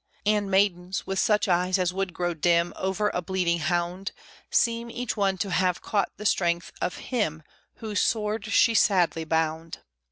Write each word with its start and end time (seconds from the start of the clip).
And 0.25 0.49
maidens, 0.49 1.05
with 1.05 1.19
such 1.19 1.47
eyes 1.47 1.77
as 1.77 1.93
would 1.93 2.11
grow 2.11 2.33
dim 2.33 2.73
Over 2.75 3.11
a 3.13 3.21
bleeding 3.21 3.59
hound, 3.59 4.13
Seem 4.49 4.89
each 4.89 5.15
one 5.15 5.37
to 5.37 5.51
have 5.51 5.83
caught 5.83 6.11
the 6.17 6.25
strength 6.25 6.71
of 6.81 6.95
him 7.13 7.43
Whose 7.75 8.01
sword 8.01 8.45
she 8.45 8.73
sadly 8.73 9.25
bound. 9.25 9.77